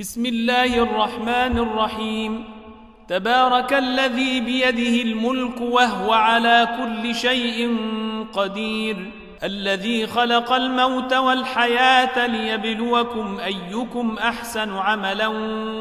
بسم 0.00 0.26
الله 0.26 0.82
الرحمن 0.82 1.58
الرحيم. 1.58 2.44
تبارك 3.08 3.72
الذي 3.72 4.40
بيده 4.40 5.02
الملك 5.02 5.60
وهو 5.60 6.12
على 6.12 6.68
كل 6.78 7.14
شيء 7.14 7.76
قدير. 8.32 8.96
الذي 9.42 10.06
خلق 10.06 10.52
الموت 10.52 11.12
والحياة 11.12 12.26
ليبلوكم 12.26 13.38
أيكم 13.40 14.16
أحسن 14.18 14.76
عملا 14.76 15.26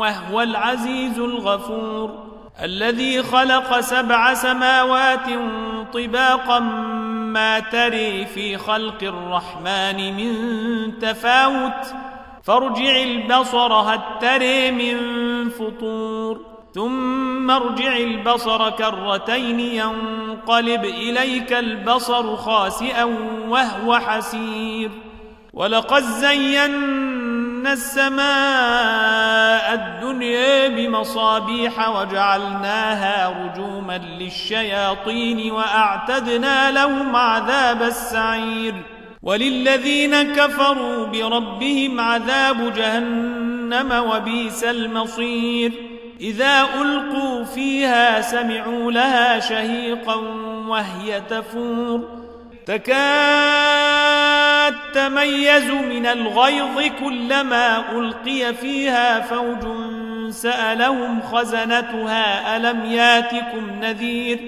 وهو 0.00 0.42
العزيز 0.42 1.18
الغفور. 1.18 2.24
الذي 2.62 3.22
خلق 3.22 3.80
سبع 3.80 4.34
سماوات 4.34 5.26
طباقا 5.92 6.58
ما 7.34 7.58
تري 7.58 8.26
في 8.26 8.56
خلق 8.56 9.02
الرحمن 9.02 10.16
من 10.16 10.34
تفاوت. 10.98 11.94
فارجع 12.44 13.02
البصر 13.02 13.72
هل 13.72 14.00
تري 14.20 14.70
من 14.70 14.98
فطور. 15.48 16.40
ثم 16.74 17.50
ارجع 17.50 17.96
البصر 17.96 18.70
كرتين 18.70 19.60
ينقلب 19.60 20.84
إليك 20.84 21.52
البصر 21.52 22.36
خاسئا 22.36 23.04
وهو 23.48 23.98
حسير. 23.98 24.90
ولقد 25.52 26.02
زينا 26.02 27.72
السماء 27.72 28.24
الدنيا 29.74 30.68
بمصابيح 30.68 31.88
وجعلناها 31.88 33.44
رجوما 33.44 33.98
للشياطين 33.98 35.50
وأعتدنا 35.50 36.70
لهم 36.70 37.16
عذاب 37.16 37.82
السعير. 37.82 38.74
وللذين 39.24 40.22
كفروا 40.22 41.06
بربهم 41.06 42.00
عذاب 42.00 42.74
جهنم 42.74 44.04
وبيس 44.10 44.64
المصير. 44.64 45.72
إذا 46.20 46.68
ألقوا 46.80 47.44
فيها 47.44 48.20
سمعوا 48.20 48.92
لها 48.92 49.40
شهيقا 49.40 50.14
وهي 50.68 51.20
تفور. 51.30 52.24
تكاد 52.66 53.04
تميز 54.94 55.70
من 55.70 56.06
الغيظ 56.06 56.82
كلما 57.00 57.84
ألقي 57.92 58.54
فيها 58.54 59.20
فوج 59.20 59.66
سألهم 60.30 61.22
خزنتها 61.22 62.56
ألم 62.56 62.84
ياتكم 62.84 63.70
نذير؟ 63.80 64.38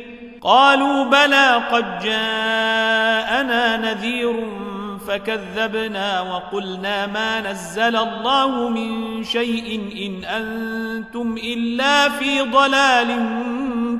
قالوا 0.40 1.04
بلى 1.04 1.62
قد 1.72 1.98
جاءنا 2.04 3.76
نذير 3.76 4.65
فكذبنا 5.06 6.20
وقلنا 6.20 7.06
ما 7.06 7.50
نزل 7.50 7.96
الله 7.96 8.68
من 8.68 9.24
شيء 9.24 9.80
إن 10.06 10.24
أنتم 10.24 11.36
إلا 11.44 12.08
في 12.08 12.40
ضلال 12.40 13.10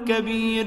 كبير. 0.09 0.67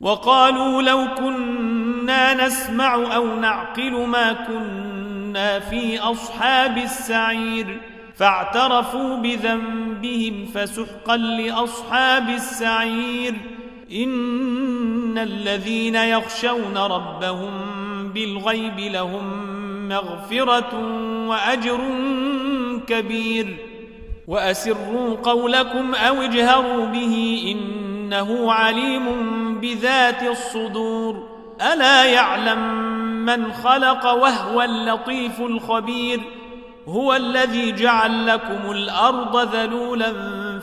وقالوا 0.00 0.82
لو 0.82 1.06
كنا 1.18 2.46
نسمع 2.46 2.94
أو 2.94 3.40
نعقل 3.40 3.92
ما 3.92 4.32
كنا 4.32 5.60
في 5.60 5.98
أصحاب 5.98 6.78
السعير. 6.78 7.80
فاعترفوا 8.16 9.16
بذنبهم 9.16 10.46
فسحقا 10.54 11.16
لأصحاب 11.16 12.28
السعير. 12.28 13.34
إن 13.92 15.18
الذين 15.18 15.94
يخشون 15.94 16.76
ربهم 16.76 17.50
بالغيب 18.14 18.78
لهم 18.78 19.39
مغفرة 19.90 20.78
وأجر 21.28 21.80
كبير. 22.86 23.56
وأسروا 24.28 25.16
قولكم 25.22 25.94
أو 25.94 26.22
اجهروا 26.22 26.86
به 26.86 27.44
إنه 27.50 28.52
عليم 28.52 29.04
بذات 29.60 30.22
الصدور. 30.22 31.28
ألا 31.72 32.04
يعلم 32.04 32.90
من 33.26 33.52
خلق 33.52 34.06
وهو 34.06 34.62
اللطيف 34.62 35.40
الخبير. 35.40 36.20
هو 36.88 37.14
الذي 37.14 37.72
جعل 37.72 38.26
لكم 38.26 38.70
الأرض 38.70 39.54
ذلولا 39.54 40.12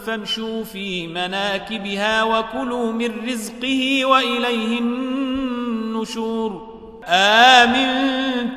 فامشوا 0.06 0.64
في 0.64 1.08
مناكبها 1.08 2.24
وكلوا 2.24 2.92
من 2.92 3.12
رزقه 3.30 4.06
وإليه 4.06 4.80
النشور. 4.80 6.78
آمنتم 7.10 8.57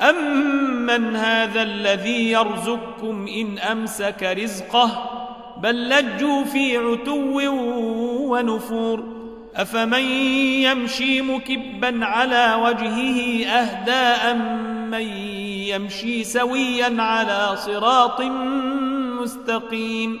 أمن 0.00 1.16
هذا 1.16 1.62
الذي 1.62 2.30
يرزقكم 2.30 3.26
إن 3.28 3.58
أمسك 3.58 4.22
رزقه 4.22 5.10
بل 5.62 5.88
لجوا 5.88 6.44
في 6.44 6.76
عتو 6.76 7.40
ونفور 8.32 9.04
أفمن 9.56 10.02
يمشي 10.62 11.22
مكبا 11.22 12.04
على 12.04 12.54
وجهه 12.62 13.46
أهدى 13.46 14.30
أم 14.30 14.68
من 14.90 15.06
يمشي 15.68 16.24
سويا 16.24 17.02
على 17.02 17.56
صراط 17.56 18.20
مستقيم 19.20 20.20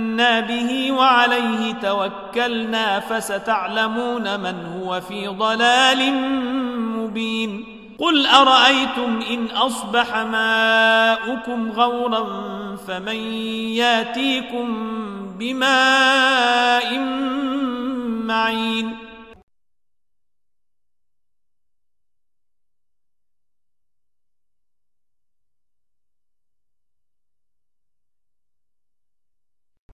آمنا 0.11 0.39
به 0.39 0.91
وعليه 0.91 1.73
توكلنا 1.73 2.99
فستعلمون 2.99 4.39
من 4.39 4.55
هو 4.65 5.01
في 5.01 5.27
ضلال 5.27 6.13
مبين. 6.97 7.65
قل 7.99 8.27
أرأيتم 8.27 9.19
إن 9.29 9.45
أصبح 9.45 10.17
ماؤكم 10.17 11.71
غورا 11.71 12.25
فمن 12.87 13.15
ياتيكم 13.79 14.67
بماء 15.39 16.99
معين. 18.25 18.95